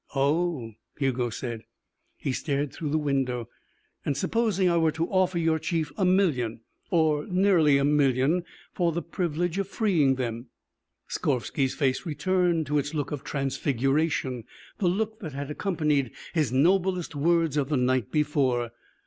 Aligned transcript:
"Oh," 0.15 0.71
Hugo 0.97 1.29
said. 1.29 1.61
He 2.17 2.31
stared 2.31 2.73
through 2.73 2.89
the 2.89 2.97
window. 2.97 3.47
"And 4.03 4.17
supposing 4.17 4.67
I 4.67 4.77
were 4.79 4.91
to 4.93 5.05
offer 5.05 5.37
your 5.37 5.59
chief 5.59 5.91
a 5.95 6.03
million 6.05 6.61
or 6.89 7.27
nearly 7.27 7.77
a 7.77 7.85
million 7.85 8.43
for 8.73 8.91
the 8.91 9.03
privilege 9.03 9.59
of 9.59 9.67
freeing 9.67 10.15
them?" 10.15 10.47
Skorvsky's 11.07 11.75
face 11.75 12.03
returned 12.03 12.65
to 12.65 12.79
its 12.79 12.95
look 12.95 13.11
of 13.11 13.23
transfiguration, 13.23 14.45
the 14.79 14.87
look 14.87 15.19
that 15.19 15.33
had 15.33 15.51
accompanied 15.51 16.09
his 16.33 16.51
noblest 16.51 17.13
words 17.13 17.55
of 17.55 17.69
the 17.69 17.77
night 17.77 18.09
before. 18.11 18.71